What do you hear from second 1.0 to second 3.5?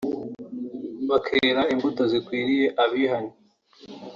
bakera imbuto zikwiriye abihannye